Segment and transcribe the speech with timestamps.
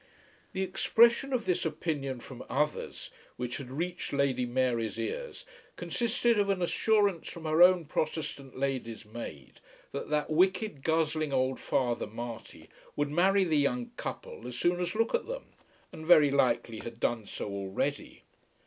[0.53, 6.49] The expression of this opinion from "others" which had reached Lady Mary's ears consisted of
[6.49, 9.59] an assurance from her own Protestant lady's maid
[9.91, 14.95] that that wicked, guzzling old Father Marty would marry the young couple as soon as
[14.95, 15.53] look at them,
[15.91, 18.23] and very likely had done so already.